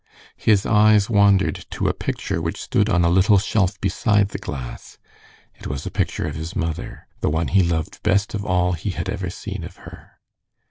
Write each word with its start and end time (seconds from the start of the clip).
His 0.37 0.65
eyes 0.65 1.11
wandered 1.11 1.67
to 1.69 1.87
a 1.87 1.93
picture 1.93 2.41
which 2.41 2.59
stood 2.59 2.89
on 2.89 3.05
a 3.05 3.07
little 3.07 3.37
shelf 3.37 3.79
beside 3.79 4.29
the 4.29 4.39
glass. 4.39 4.97
It 5.53 5.67
was 5.67 5.85
a 5.85 5.91
picture 5.91 6.25
of 6.25 6.33
his 6.33 6.55
mother, 6.55 7.05
the 7.19 7.29
one 7.29 7.49
he 7.49 7.61
loved 7.61 8.01
best 8.01 8.33
of 8.33 8.43
all 8.43 8.71
he 8.73 8.89
had 8.97 9.09
ever 9.09 9.29
seen 9.29 9.63
of 9.63 9.75
her. 9.75 10.13